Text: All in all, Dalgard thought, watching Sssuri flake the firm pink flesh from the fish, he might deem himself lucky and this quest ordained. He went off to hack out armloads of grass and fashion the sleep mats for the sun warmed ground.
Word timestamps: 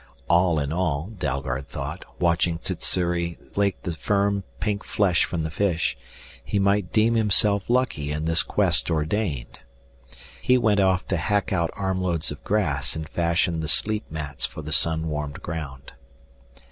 All 0.27 0.57
in 0.57 0.73
all, 0.73 1.11
Dalgard 1.19 1.67
thought, 1.67 2.05
watching 2.17 2.57
Sssuri 2.57 3.35
flake 3.53 3.83
the 3.83 3.91
firm 3.93 4.43
pink 4.59 4.83
flesh 4.83 5.25
from 5.25 5.43
the 5.43 5.51
fish, 5.51 5.95
he 6.43 6.57
might 6.57 6.91
deem 6.91 7.13
himself 7.13 7.61
lucky 7.67 8.11
and 8.11 8.25
this 8.25 8.41
quest 8.41 8.89
ordained. 8.89 9.59
He 10.41 10.57
went 10.57 10.79
off 10.79 11.07
to 11.09 11.17
hack 11.17 11.53
out 11.53 11.69
armloads 11.73 12.31
of 12.31 12.43
grass 12.43 12.95
and 12.95 13.07
fashion 13.07 13.59
the 13.59 13.67
sleep 13.67 14.05
mats 14.09 14.43
for 14.43 14.63
the 14.63 14.73
sun 14.73 15.07
warmed 15.07 15.43
ground. 15.43 15.91